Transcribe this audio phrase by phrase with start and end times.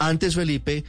[0.00, 0.82] Antes, Felipe,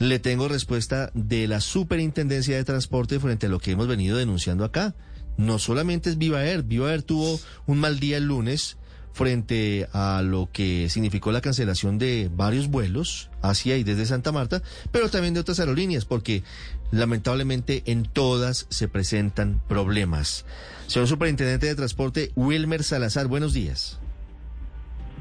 [0.00, 4.64] le tengo respuesta de la Superintendencia de Transporte frente a lo que hemos venido denunciando
[4.64, 4.96] acá.
[5.36, 8.76] No solamente es Viva Air, Viva Air tuvo un mal día el lunes
[9.12, 14.60] frente a lo que significó la cancelación de varios vuelos hacia y desde Santa Marta,
[14.90, 16.42] pero también de otras aerolíneas, porque
[16.90, 20.44] lamentablemente en todas se presentan problemas.
[20.88, 24.00] Señor Superintendente de Transporte, Wilmer Salazar, buenos días.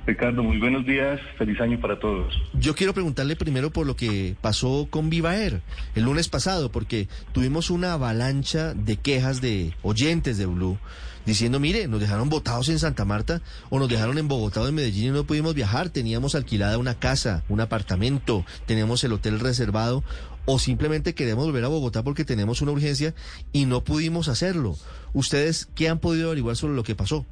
[0.07, 2.33] Ricardo, muy buenos días, feliz año para todos.
[2.53, 5.61] Yo quiero preguntarle primero por lo que pasó con Viva Air
[5.95, 10.79] el lunes pasado, porque tuvimos una avalancha de quejas de oyentes de Blue
[11.25, 14.75] diciendo, mire, nos dejaron botados en Santa Marta o nos dejaron en Bogotá o en
[14.75, 20.05] Medellín y no pudimos viajar, teníamos alquilada una casa, un apartamento, teníamos el hotel reservado
[20.45, 23.13] o simplemente queremos volver a Bogotá porque tenemos una urgencia
[23.51, 24.77] y no pudimos hacerlo.
[25.11, 27.25] ¿Ustedes qué han podido averiguar sobre lo que pasó?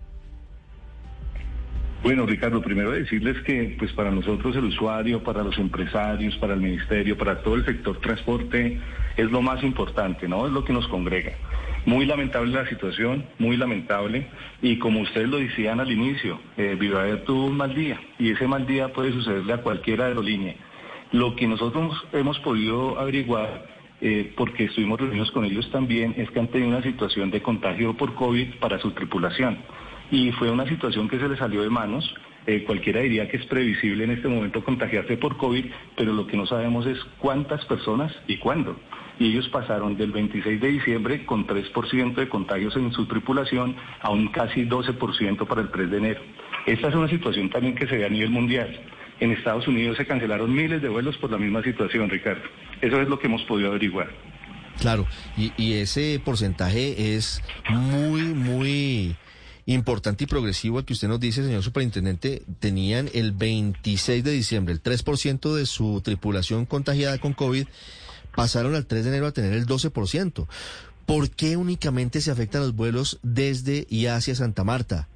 [2.05, 6.62] Bueno, Ricardo, primero decirles que pues para nosotros el usuario, para los empresarios, para el
[6.62, 8.80] ministerio, para todo el sector transporte
[9.18, 10.46] es lo más importante, ¿no?
[10.46, 11.32] Es lo que nos congrega.
[11.88, 14.27] Muy lamentable la situación, muy lamentable.
[14.62, 16.77] Y como ustedes lo decían al inicio, eh,
[17.26, 20.54] tuvo un mal día y ese mal día puede sucederle a cualquier aerolínea.
[21.12, 23.65] Lo que nosotros hemos podido averiguar,
[24.02, 27.98] eh, porque estuvimos reunidos con ellos también, es que han tenido una situación de contagio
[27.98, 29.58] por COVID para su tripulación
[30.16, 32.16] y fue una situación que se le salió de manos.
[32.48, 35.66] Eh, cualquiera diría que es previsible en este momento contagiarse por COVID,
[35.98, 38.80] pero lo que no sabemos es cuántas personas y cuándo.
[39.20, 44.10] Y ellos pasaron del 26 de diciembre con 3% de contagios en su tripulación a
[44.12, 46.21] un casi 12% para el 3 de enero.
[46.66, 48.80] Esta es una situación también que se ve a nivel mundial.
[49.20, 52.43] En Estados Unidos se cancelaron miles de vuelos por la misma situación, Ricardo.
[52.80, 54.08] Eso es lo que hemos podido averiguar.
[54.80, 59.16] Claro, y, y ese porcentaje es muy, muy
[59.66, 64.74] importante y progresivo al que usted nos dice, señor superintendente, tenían el 26 de diciembre
[64.74, 67.68] el 3% de su tripulación contagiada con COVID,
[68.36, 70.47] pasaron al 3 de enero a tener el 12%.
[71.06, 75.08] ¿Por qué únicamente se afectan los vuelos desde y hacia Santa Marta?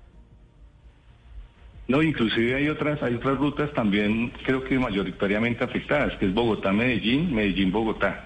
[1.88, 7.34] No, inclusive hay otras, hay otras rutas también creo que mayoritariamente afectadas, que es Bogotá-Medellín,
[7.34, 8.26] Medellín-Bogotá.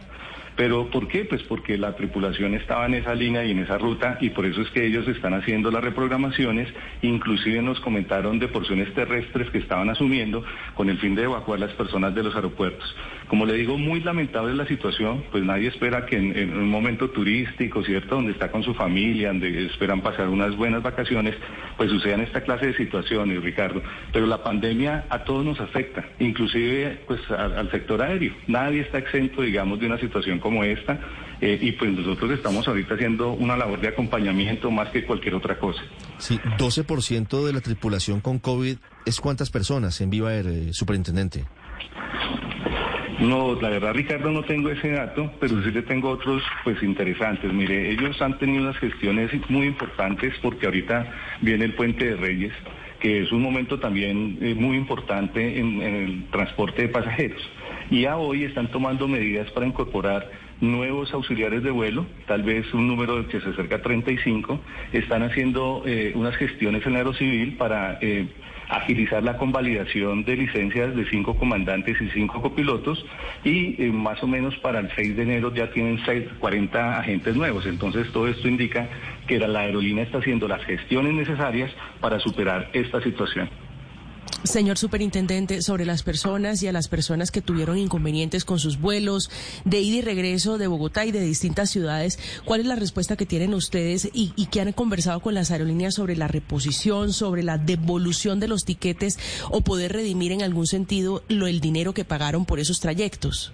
[0.56, 1.26] ¿Pero por qué?
[1.26, 4.62] Pues porque la tripulación estaba en esa línea y en esa ruta y por eso
[4.62, 6.68] es que ellos están haciendo las reprogramaciones.
[7.02, 10.44] Inclusive nos comentaron de porciones terrestres que estaban asumiendo
[10.76, 12.96] con el fin de evacuar las personas de los aeropuertos.
[13.28, 17.84] Como le digo, muy lamentable la situación, pues nadie espera que en, un momento turístico,
[17.84, 21.36] ¿cierto?, donde está con su familia, donde esperan pasar unas buenas vacaciones,
[21.78, 23.82] pues sucedan esta clase de situaciones, Ricardo.
[24.12, 28.34] Pero la pandemia a todos nos afecta, inclusive pues al sector aéreo.
[28.48, 31.00] Nadie está exento, digamos, de una situación como esta.
[31.42, 35.58] Eh, y pues nosotros estamos ahorita haciendo una labor de acompañamiento más que cualquier otra
[35.58, 35.82] cosa.
[36.18, 41.44] Sí, 12% de la tripulación con COVID es cuántas personas en Viva Air, eh, superintendente.
[43.20, 47.52] No, la verdad, Ricardo, no tengo ese dato, pero sí le tengo otros, pues, interesantes.
[47.54, 51.12] Mire, ellos han tenido unas gestiones muy importantes porque ahorita
[51.42, 52.54] viene el Puente de Reyes,
[53.00, 57.42] que es un momento también eh, muy importante en el transporte de pasajeros
[57.94, 60.28] y a hoy están tomando medidas para incorporar
[60.62, 64.60] nuevos auxiliares de vuelo, tal vez un número que se acerca a 35,
[64.94, 68.28] están haciendo eh, unas gestiones en Aerocivil para eh,
[68.68, 73.06] agilizar la convalidación de licencias de cinco comandantes y cinco copilotos
[73.44, 76.00] y eh, más o menos para el 6 de enero ya tienen
[76.40, 77.68] 40 agentes nuevos.
[77.68, 78.90] Entonces todo esto indica
[79.28, 81.70] que la aerolínea está haciendo las gestiones necesarias
[82.02, 83.50] para superar esta situación.
[84.44, 89.30] Señor superintendente, sobre las personas y a las personas que tuvieron inconvenientes con sus vuelos
[89.64, 93.26] de ida y regreso de Bogotá y de distintas ciudades, ¿cuál es la respuesta que
[93.26, 97.58] tienen ustedes y, y que han conversado con las aerolíneas sobre la reposición, sobre la
[97.58, 99.18] devolución de los tiquetes
[99.50, 103.54] o poder redimir en algún sentido lo, el dinero que pagaron por esos trayectos?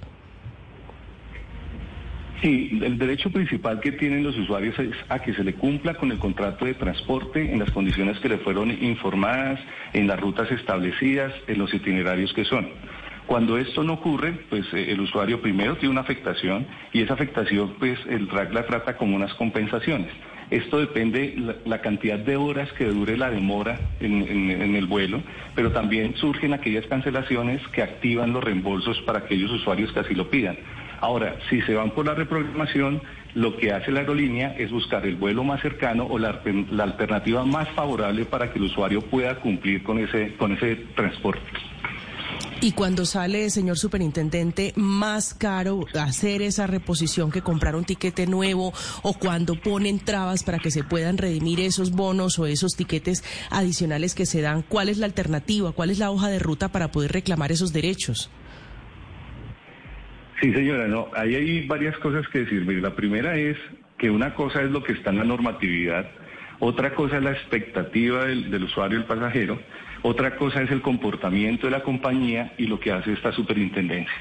[2.42, 6.10] Sí, el derecho principal que tienen los usuarios es a que se le cumpla con
[6.12, 9.60] el contrato de transporte en las condiciones que le fueron informadas,
[9.92, 12.70] en las rutas establecidas, en los itinerarios que son.
[13.28, 17.76] Cuando esto no ocurre, pues eh, el usuario primero tiene una afectación y esa afectación,
[17.78, 20.10] pues el RAC la trata como unas compensaciones.
[20.50, 25.22] Esto depende la, la cantidad de horas que dure la demora en, el vuelo,
[25.54, 30.30] pero también surgen aquellas cancelaciones que activan los reembolsos para aquellos usuarios que así lo
[30.32, 30.58] pidan.
[31.02, 33.02] Ahora, si se van por la reprogramación,
[33.36, 36.42] lo que hace la aerolínea es buscar el vuelo más cercano o la,
[36.80, 41.48] alternativa más favorable para que el usuario pueda cumplir con ese, con ese transporte.
[42.62, 48.74] Y cuando sale, señor superintendente, más caro hacer esa reposición que comprar un tiquete nuevo
[49.02, 54.14] o cuando ponen trabas para que se puedan redimir esos bonos o esos tiquetes adicionales
[54.14, 55.72] que se dan, ¿cuál es la alternativa?
[55.72, 58.30] ¿Cuál es la hoja de ruta para poder reclamar esos derechos?
[60.42, 62.66] Sí, señora, no, ahí hay varias cosas que decir.
[62.82, 63.58] La primera es
[63.98, 66.10] que una cosa es lo que está en la normatividad,
[66.60, 69.60] otra cosa es la expectativa del, del usuario, el pasajero,
[70.02, 74.16] otra cosa es el comportamiento de la compañía y lo que hace esta superintendencia.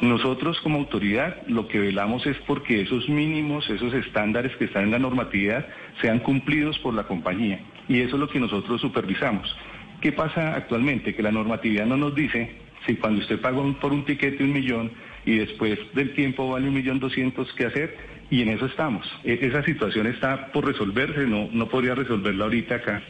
[0.00, 4.90] Nosotros como autoridad lo que velamos es porque esos mínimos, esos estándares que están en
[4.90, 5.64] la normatividad
[6.00, 9.56] sean cumplidos por la compañía y eso es lo que nosotros supervisamos.
[10.00, 11.14] ¿Qué pasa actualmente?
[11.14, 12.50] Que la normatividad no nos dice
[12.84, 14.90] si cuando usted paga por un tiquete un millón
[15.24, 17.96] y después del tiempo vale un millón doscientos, ¿qué hacer?
[18.30, 19.06] Y en eso estamos.
[19.24, 23.02] E, esa situación está por resolverse, no, no podría resolverla ahorita acá.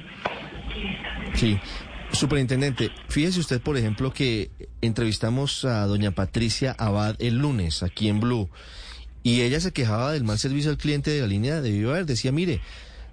[1.35, 1.59] Sí.
[2.13, 4.51] Superintendente, fíjese usted, por ejemplo, que
[4.83, 8.51] entrevistamos a doña Patricia Abad el lunes aquí en Blue
[9.23, 12.31] y ella se quejaba del mal servicio al cliente de la línea de Viva Decía,
[12.31, 12.61] mire,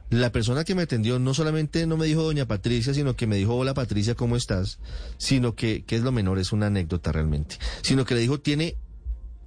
[0.09, 3.35] la persona que me atendió no solamente no me dijo doña Patricia, sino que me
[3.35, 4.79] dijo, hola Patricia, ¿cómo estás?
[5.17, 7.57] Sino que, que es lo menor, es una anécdota realmente.
[7.81, 8.75] Sino que le dijo, tiene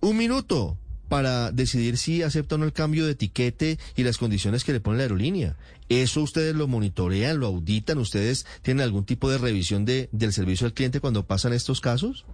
[0.02, 0.76] un minuto
[1.08, 4.80] para decidir si acepta o no el cambio de etiquete y las condiciones que le
[4.80, 5.56] pone la aerolínea.
[5.88, 7.98] ¿Eso ustedes lo monitorean, lo auditan?
[7.98, 12.24] ¿Ustedes tienen algún tipo de revisión de, del servicio al cliente cuando pasan estos casos?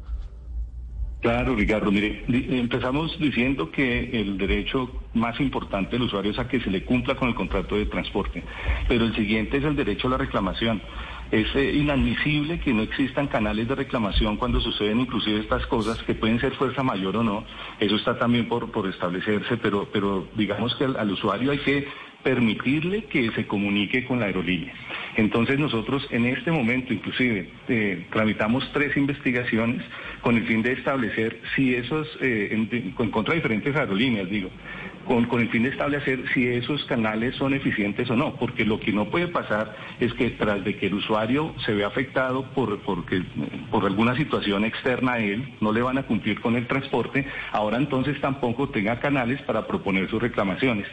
[1.20, 1.90] Claro, Ricardo.
[1.90, 6.84] Mire, empezamos diciendo que el derecho más importante del usuario es a que se le
[6.84, 8.44] cumpla con el contrato de transporte,
[8.86, 10.80] pero el siguiente es el derecho a la reclamación.
[11.30, 16.14] Es eh, inadmisible que no existan canales de reclamación cuando suceden inclusive estas cosas que
[16.14, 17.44] pueden ser fuerza mayor o no.
[17.78, 21.88] Eso está también por, por establecerse, pero, pero digamos que al, usuario hay que
[22.22, 24.72] permitirle que se comunique con la aerolínea.
[25.16, 29.84] Entonces nosotros en este momento inclusive eh, tramitamos tres investigaciones
[30.22, 34.50] con el fin de establecer si esos, eh, en, contra de diferentes aerolíneas, digo,
[35.08, 38.92] con, el fin de establecer si esos canales son eficientes o no, porque lo que
[38.92, 43.86] no puede pasar es que tras de que el usuario se ve afectado por, por
[43.86, 48.20] alguna situación externa a él, no le van a cumplir con el transporte, ahora entonces
[48.20, 50.86] tampoco tenga canales para proponer sus reclamaciones.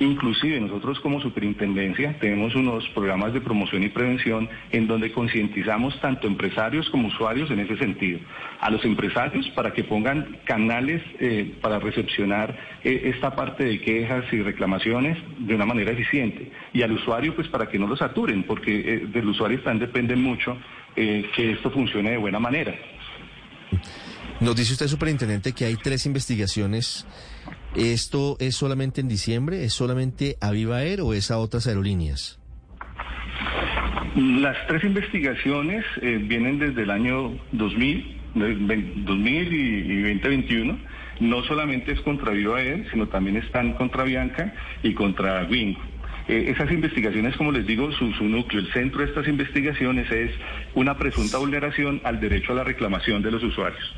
[0.00, 6.26] Inclusive nosotros como superintendencia tenemos unos programas de promoción y prevención en donde concientizamos tanto
[6.26, 8.18] empresarios como usuarios en ese sentido.
[8.60, 14.24] A los empresarios para que pongan canales eh, para recepcionar eh, esta parte de quejas
[14.32, 16.50] y reclamaciones de una manera eficiente.
[16.72, 20.16] Y al usuario pues para que no lo saturen, porque eh, del usuario también depende
[20.16, 20.56] mucho
[20.94, 22.72] que esto funcione de buena manera.
[24.40, 27.04] Nos dice usted, superintendente, que hay tres investigaciones
[27.74, 29.64] ¿Esto es solamente en diciembre?
[29.64, 32.38] ¿Es solamente a Viva Air o es a otras aerolíneas?
[34.14, 38.20] Las tres investigaciones eh, vienen desde el año 2000,
[39.04, 40.78] 2000 y, 2021.
[41.18, 44.54] No solamente es contra Viva Air, sino también están contra Bianca
[44.84, 45.74] y contra Wing.
[46.28, 50.30] Eh, esas investigaciones, como les digo, su, su, núcleo, el centro de estas investigaciones es
[50.74, 53.94] una presunta vulneración al derecho a la reclamación de los usuarios.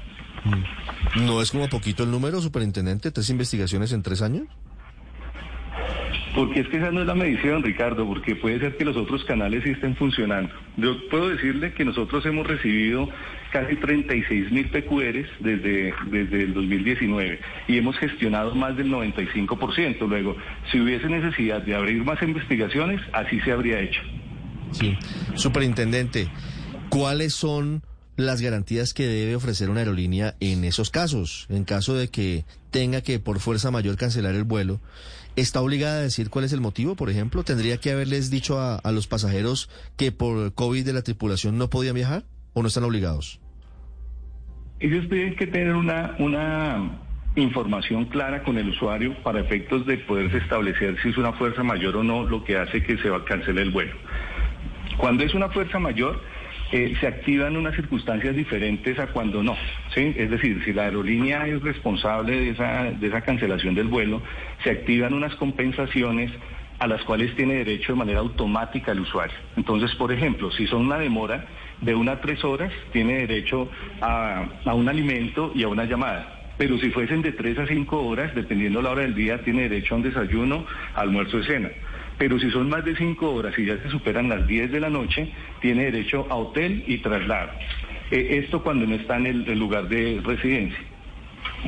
[1.24, 3.10] ¿No es como poquito el número, superintendente?
[3.10, 4.46] ¿Tres investigaciones en tres años?
[6.34, 9.24] Porque es que esa no es la medición, Ricardo, porque puede ser que los otros
[9.24, 10.52] canales sí estén funcionando.
[10.76, 13.08] Yo puedo decirle que nosotros hemos recibido
[13.50, 20.06] casi 36 mil PQRs desde, desde el 2019 y hemos gestionado más del 95%.
[20.06, 20.36] Luego,
[20.70, 24.02] si hubiese necesidad de abrir más investigaciones, así se habría hecho.
[24.72, 24.94] Sí,
[25.36, 26.28] superintendente,
[26.90, 27.82] ¿cuáles son
[28.16, 31.46] las garantías que debe ofrecer una aerolínea en esos casos.
[31.50, 34.80] En caso de que tenga que por fuerza mayor cancelar el vuelo,
[35.36, 37.44] ¿está obligada a decir cuál es el motivo, por ejemplo?
[37.44, 41.94] ¿Tendría que haberles dicho a, los pasajeros que por COVID de la tripulación no podían
[41.94, 42.24] viajar
[42.54, 43.40] o no están obligados?
[44.80, 47.00] Ellos tienen que tener una, una
[47.34, 51.96] información clara con el usuario para efectos de poderse establecer si es una fuerza mayor
[51.96, 53.94] o no lo que hace que se cancele el vuelo.
[54.96, 56.20] Cuando es una fuerza mayor,
[56.72, 59.56] eh, se activan unas circunstancias diferentes a cuando no.
[59.94, 60.14] ¿sí?
[60.16, 64.22] Es decir, si la aerolínea es responsable de esa, de esa cancelación del vuelo,
[64.64, 66.32] se activan unas compensaciones
[66.78, 69.36] a las cuales tiene derecho de manera automática el usuario.
[69.56, 71.46] Entonces, por ejemplo, si son una demora
[71.80, 73.70] de una a tres horas, tiene derecho
[74.00, 76.52] a, a un alimento y a una llamada.
[76.58, 79.94] Pero si fuesen de tres a cinco horas, dependiendo la hora del día, tiene derecho
[79.94, 81.70] a un desayuno, almuerzo y cena
[82.18, 84.90] pero si son más de cinco horas y ya se superan las 10 de la
[84.90, 85.30] noche,
[85.60, 87.50] tiene derecho a hotel y traslado.
[88.10, 90.78] Eh, esto cuando no está en el, lugar de residencia.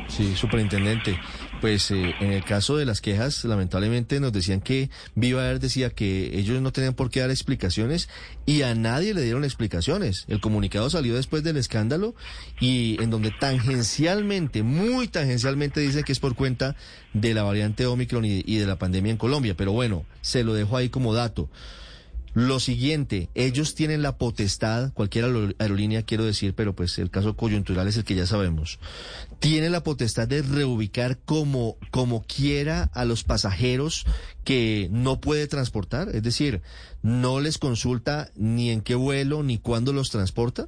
[0.07, 1.19] Sí, superintendente.
[1.61, 5.89] Pues eh, en el caso de las quejas, lamentablemente nos decían que Viva Air decía
[5.89, 8.07] que ellos no tenían por qué dar explicaciones
[8.45, 10.23] y a nadie le dieron explicaciones.
[10.29, 12.15] El comunicado salió después del escándalo
[12.61, 16.77] y en donde tangencialmente, muy tangencialmente dice que es por cuenta
[17.13, 19.55] de la variante Omicron y, y de la pandemia en Colombia.
[19.57, 21.49] Pero bueno, se lo dejo ahí como dato.
[22.33, 25.25] Lo siguiente, ellos tienen la potestad, cualquier
[25.59, 28.79] aerolínea quiero decir, pero pues el caso coyuntural es el que ya sabemos,
[29.39, 34.05] tiene la potestad de reubicar como, como quiera a los pasajeros
[34.43, 36.61] que no puede transportar, es decir,
[37.01, 40.67] no les consulta ni en qué vuelo ni cuándo los transporta.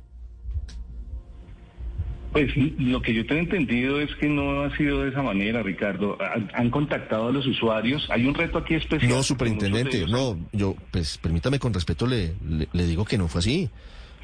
[2.32, 6.18] Pues lo que yo tengo entendido es que no ha sido de esa manera, Ricardo.
[6.54, 8.08] Han, contactado a los usuarios.
[8.10, 9.12] Hay un reto aquí especial.
[9.12, 12.36] No, superintendente, no, yo, pues permítame con respeto le,
[12.72, 13.70] le, digo que no fue así.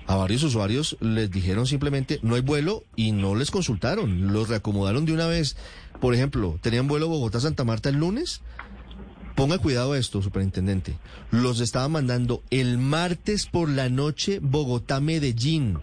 [0.06, 5.06] A varios usuarios les dijeron simplemente no hay vuelo y no les consultaron, los reacomodaron
[5.06, 5.58] de una vez.
[6.00, 8.42] Por ejemplo, tenían vuelo Bogotá-Santa Marta el lunes.
[9.36, 10.98] Ponga cuidado a esto, superintendente.
[11.30, 15.80] Los estaba mandando el martes por la noche Bogotá-Medellín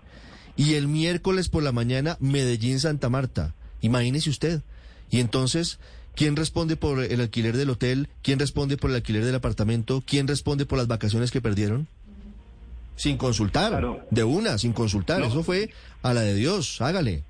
[0.56, 3.54] y el miércoles por la mañana Medellín Santa Marta.
[3.80, 4.62] Imagínese usted.
[5.10, 5.78] Y entonces,
[6.14, 8.08] ¿quién responde por el alquiler del hotel?
[8.22, 10.02] ¿Quién responde por el alquiler del apartamento?
[10.06, 11.86] ¿Quién responde por las vacaciones que perdieron?
[12.96, 15.22] Sin consultar, de una, sin consultar.
[15.22, 15.70] Eso fue
[16.02, 17.24] a la de Dios, hágale.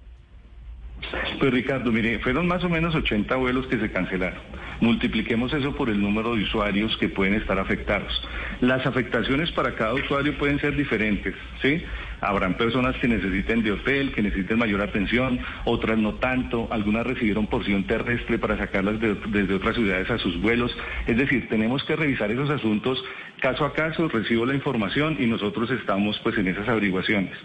[1.38, 4.40] Pues Ricardo, mire, fueron más o menos 80 vuelos que se cancelaron.
[4.80, 8.12] Multipliquemos eso por el número de usuarios que pueden estar afectados.
[8.60, 11.82] Las afectaciones para cada usuario pueden ser diferentes, ¿sí?
[12.20, 17.46] Habrán personas que necesiten de hotel, que necesiten mayor atención, otras no tanto, algunas recibieron
[17.46, 20.74] porción terrestre para sacarlas desde otras ciudades a sus vuelos.
[21.06, 23.02] Es decir, tenemos que revisar esos asuntos
[23.40, 27.36] caso a caso, recibo la información y nosotros estamos pues en esas averiguaciones.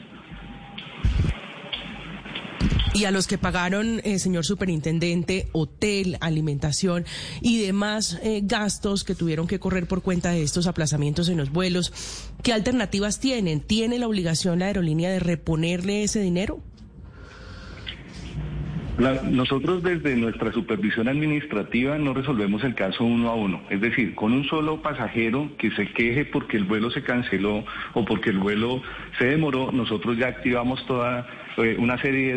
[2.93, 7.05] Y a los que pagaron, eh, señor superintendente, hotel, alimentación
[7.39, 11.51] y demás eh, gastos que tuvieron que correr por cuenta de estos aplazamientos en los
[11.51, 11.93] vuelos,
[12.41, 13.61] ¿qué alternativas tienen?
[13.61, 16.61] ¿Tiene la obligación la aerolínea de reponerle ese dinero?
[18.99, 23.61] nosotros desde nuestra supervisión administrativa no resolvemos el caso uno a uno.
[23.69, 28.03] Es decir, con un solo pasajero que se queje porque el vuelo se canceló o
[28.03, 28.81] porque el vuelo
[29.17, 31.25] se demoró, nosotros ya activamos toda
[31.77, 32.35] una serie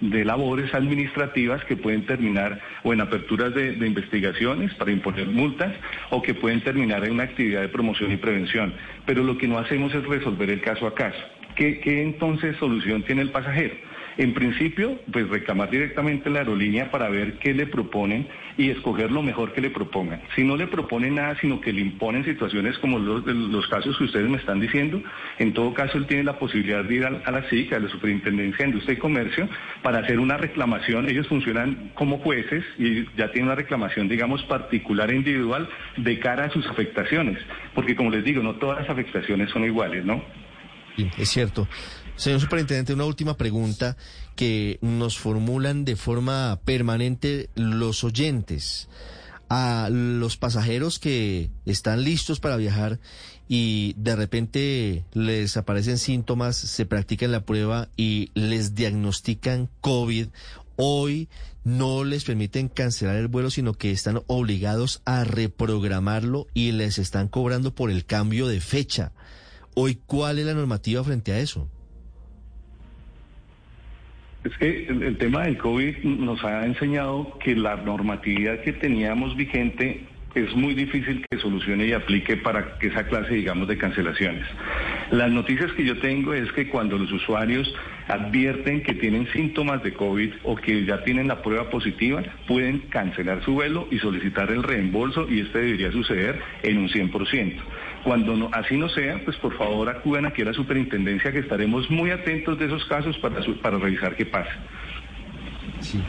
[0.00, 5.72] de, labores administrativas que pueden terminar o en aperturas de, investigaciones para imponer multas
[6.10, 8.74] o que pueden terminar en una actividad de promoción y prevención.
[9.06, 11.22] Pero lo que no hacemos es resolver el caso a caso.
[11.56, 13.74] ¿Qué, qué entonces solución tiene el pasajero?
[14.18, 18.28] En principio, pues reclamar directamente la aerolínea para ver qué le proponen
[18.58, 20.20] y escoger lo mejor que le propongan.
[20.34, 24.04] Si no le proponen nada, sino que le imponen situaciones como los, los casos que
[24.04, 25.02] ustedes me están diciendo,
[25.38, 28.64] en todo caso él tiene la posibilidad de ir a, la SIC, a la Superintendencia
[28.64, 29.48] de Industria y Comercio,
[29.82, 31.08] para hacer una reclamación.
[31.08, 36.44] Ellos funcionan como jueces y ya tienen una reclamación, digamos, particular e individual de cara
[36.44, 37.38] a sus afectaciones.
[37.74, 40.22] Porque como les digo, no todas las afectaciones son iguales, ¿no?
[40.96, 41.66] Sí, es cierto.
[42.22, 43.96] Señor Superintendente, una última pregunta
[44.36, 48.88] que nos formulan de forma permanente los oyentes.
[49.48, 53.00] A los pasajeros que están listos para viajar
[53.48, 60.28] y de repente les aparecen síntomas, se practican la prueba y les diagnostican COVID,
[60.76, 61.28] hoy
[61.64, 67.26] no les permiten cancelar el vuelo, sino que están obligados a reprogramarlo y les están
[67.26, 69.10] cobrando por el cambio de fecha.
[69.74, 71.68] Hoy, ¿cuál es la normativa frente a eso?
[74.44, 80.04] Es que el, tema del COVID nos ha enseñado que la normatividad que teníamos vigente
[80.34, 84.44] es muy difícil que solucione y aplique para esa clase, digamos, de cancelaciones.
[85.10, 87.72] Las noticias que yo tengo es que cuando los usuarios
[88.08, 93.44] advierten que tienen síntomas de COVID o que ya tienen la prueba positiva, pueden cancelar
[93.44, 97.54] su vuelo y solicitar el reembolso y este debería suceder en un 100%.
[98.04, 102.10] Cuando así no sea, pues por favor acudan aquí a la superintendencia que estaremos muy
[102.10, 104.50] atentos de esos casos para, para revisar qué pasa.
[105.80, 106.02] Sí.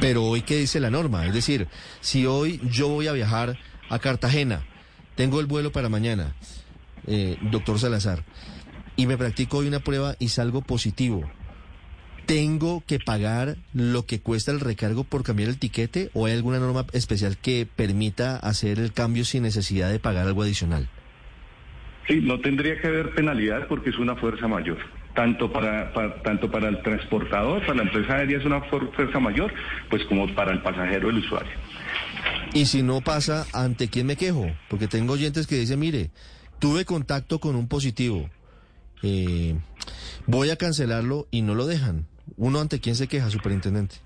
[0.00, 1.26] Pero hoy, ¿qué dice la norma?
[1.26, 1.68] Es decir,
[2.00, 3.56] si hoy yo voy a viajar
[3.88, 4.62] a Cartagena,
[5.14, 6.34] tengo el vuelo para mañana,
[7.06, 8.24] eh, doctor Salazar,
[8.96, 11.30] y me practico hoy una prueba y salgo positivo,
[12.26, 16.58] ¿tengo que pagar lo que cuesta el recargo por cambiar el tiquete o hay alguna
[16.58, 20.88] norma especial que permita hacer el cambio sin necesidad de pagar algo adicional?
[22.06, 24.78] Sí, no tendría que haber penalidad porque es una fuerza mayor.
[25.14, 29.52] Tanto para, tanto para el transportador, para la empresa aérea es una fuerza mayor,
[29.88, 31.52] pues como para el pasajero, el usuario.
[32.52, 34.46] Y si no pasa, ¿ante quién me quejo?
[34.68, 36.10] Porque tengo oyentes que dicen, mire,
[36.58, 38.28] tuve contacto con un positivo,
[39.02, 39.56] eh,
[40.26, 42.06] voy a cancelarlo y no lo dejan.
[42.36, 43.96] ¿Uno ante quién se queja, superintendente?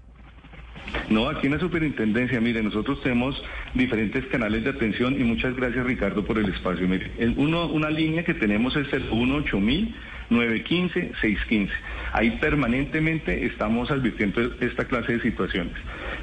[1.08, 3.42] No, aquí en la superintendencia, mire, nosotros tenemos
[3.74, 6.88] diferentes canales de atención y muchas gracias Ricardo por el espacio.
[6.88, 9.94] Mire, uno, una línea que tenemos es el 18000
[10.30, 11.68] 915-615.
[12.12, 15.72] Ahí permanentemente estamos advirtiendo esta clase de situaciones.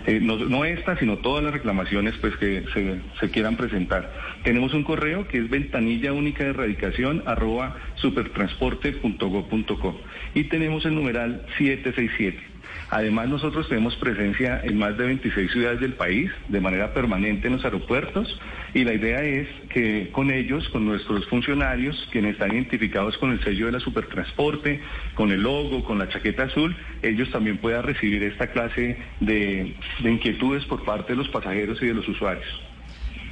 [0.06, 4.12] Eh, no, no, esta, sino todas las reclamaciones pues, que se, se, quieran presentar.
[4.44, 10.00] Tenemos un correo que es ventanilla única de erradicación arroba supertransporte.go.co
[10.34, 12.57] y tenemos el numeral 767.
[12.90, 17.54] Además, nosotros tenemos presencia en más de 26 ciudades del país de manera permanente en
[17.54, 18.40] los aeropuertos
[18.74, 23.44] y la idea es que con ellos, con nuestros funcionarios, quienes están identificados con el
[23.44, 24.82] sello de la Supertransporte,
[25.16, 30.12] con el logo, con la chaqueta azul, ellos también puedan recibir esta clase de, de
[30.12, 32.46] inquietudes por parte de los pasajeros y de los usuarios.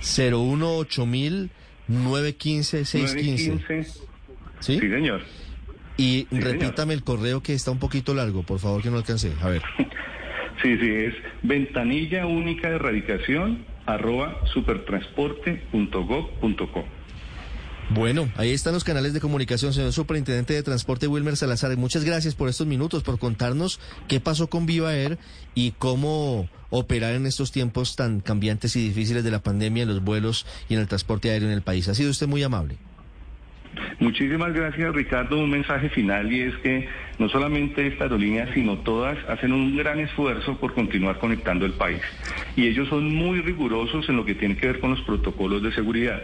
[0.02, 1.06] 018
[1.88, 3.84] 915 615.
[4.60, 4.80] ¿Sí?
[4.80, 5.22] Sí, señor.
[5.98, 9.32] Y repítame el correo que está un poquito largo, por favor, que no alcancé.
[9.42, 9.62] A ver.
[10.62, 16.86] Sí, sí, es ventanilla única de erradicación arroba supertransporte.gov.co.
[17.92, 21.78] Bueno, ahí están los canales de comunicación, señor Superintendente de Transporte Wilmer Salazar.
[21.78, 25.20] Muchas gracias por estos minutos, por contarnos qué pasó con Viva Air
[25.54, 30.04] y cómo operar en estos tiempos tan cambiantes y difíciles de la pandemia en los
[30.04, 31.88] vuelos y en el transporte aéreo en el país.
[31.88, 32.78] Ha sido usted muy amable.
[34.00, 35.38] Muchísimas gracias, Ricardo.
[35.38, 40.00] Un mensaje final y es que no solamente esta aerolínea, sino todas hacen un gran
[40.00, 42.02] esfuerzo por continuar conectando el país.
[42.56, 45.72] Y ellos son muy rigurosos en lo que tiene que ver con los protocolos de
[45.72, 46.22] seguridad.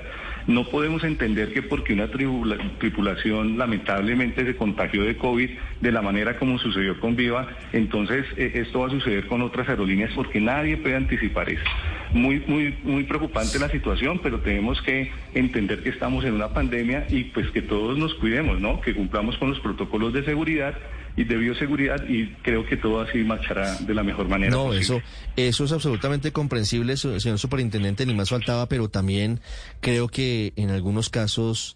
[0.48, 5.50] No podemos entender que porque una tripulación lamentablemente se contagió de COVID
[5.81, 9.70] de la manera como sucedió con Viva, entonces eh, esto va a suceder con otras
[9.70, 11.63] aerolíneas porque nadie puede anticipar eso.
[12.13, 17.07] Muy, muy, muy preocupante la situación, pero tenemos que entender que estamos en una pandemia
[17.09, 18.81] y pues que todos nos cuidemos, ¿no?
[18.81, 20.75] Que cumplamos con los protocolos de seguridad
[21.15, 24.51] y de bioseguridad y creo que todo así marchará de la mejor manera.
[24.51, 25.01] No, eso
[25.35, 29.39] eso es absolutamente comprensible, señor superintendente, ni más faltaba, pero también
[29.79, 31.75] creo que en algunos casos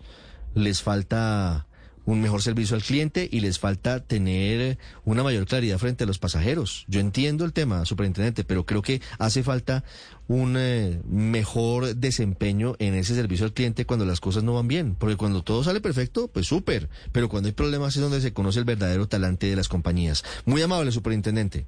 [0.53, 1.65] les falta
[2.05, 6.19] un mejor servicio al cliente y les falta tener una mayor claridad frente a los
[6.19, 6.85] pasajeros.
[6.88, 9.83] Yo entiendo el tema, superintendente, pero creo que hace falta
[10.27, 14.95] un eh, mejor desempeño en ese servicio al cliente cuando las cosas no van bien.
[14.95, 16.89] Porque cuando todo sale perfecto, pues súper.
[17.12, 20.24] Pero cuando hay problemas es donde se conoce el verdadero talante de las compañías.
[20.45, 21.67] Muy amable, superintendente.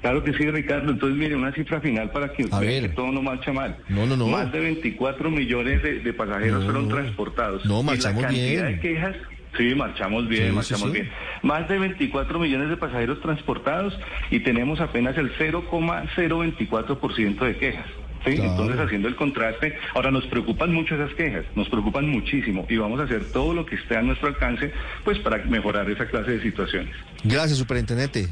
[0.00, 0.92] Claro que sí, Ricardo.
[0.92, 3.76] Entonces, mire, una cifra final para que vean que todo no marcha mal.
[3.88, 4.28] No, no, no.
[4.28, 7.64] Más de 24 millones de, pasajeros fueron transportados.
[7.64, 9.16] No, marchamos y la cantidad de quejas,
[9.56, 11.08] sí, marchamos bien, marchamos bien.
[11.42, 13.98] Más de 24 millones de pasajeros transportados
[14.30, 17.86] y tenemos apenas el 0,024% de quejas.
[18.24, 18.32] ¿Sí?
[18.32, 22.98] Entonces, haciendo el contraste, ahora nos preocupan mucho esas quejas, nos preocupan muchísimo y vamos
[22.98, 24.72] a hacer todo lo que esté a nuestro alcance
[25.04, 26.96] pues para mejorar esa clase de situaciones.
[27.22, 28.26] Gracias, superintendente.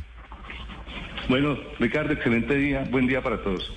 [1.29, 3.73] Bueno, Ricardo, excelente día, buen día para todos.